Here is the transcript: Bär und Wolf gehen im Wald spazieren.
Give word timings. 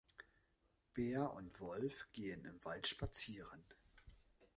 Bär 0.95 1.31
und 1.35 1.59
Wolf 1.59 2.07
gehen 2.11 2.43
im 2.45 2.65
Wald 2.65 2.87
spazieren. 2.87 3.63